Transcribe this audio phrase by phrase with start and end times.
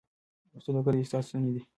[0.65, 1.61] سوداګر د اقتصاد ستني دي.